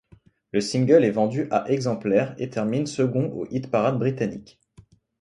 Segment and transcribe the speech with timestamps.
[0.51, 4.59] Le single est vendu à exemplaires et termine second au hit parade britannique.